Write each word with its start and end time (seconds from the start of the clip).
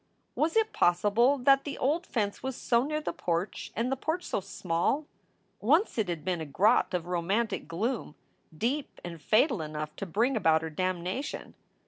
Was 0.33 0.55
it 0.57 0.73
possible 0.73 1.37
that 1.37 1.63
the 1.63 1.77
old 1.77 2.07
fence 2.07 2.41
was 2.41 2.55
so 2.55 2.83
near 2.85 3.01
the 3.01 3.13
porch, 3.13 3.71
and 3.75 3.91
the 3.91 3.95
porch 3.95 4.23
so 4.23 4.39
small? 4.39 5.05
Once 5.59 5.95
it 5.95 6.09
had 6.09 6.25
been 6.25 6.41
a 6.41 6.45
grot 6.47 6.95
of 6.95 7.05
romantic 7.05 7.67
gloom, 7.67 8.15
deep 8.57 8.99
and 9.03 9.21
fatal 9.21 9.61
enough 9.61 9.95
to 9.97 10.07
bring 10.07 10.35
about 10.35 10.63
her 10.63 10.71
damnation. 10.71 11.53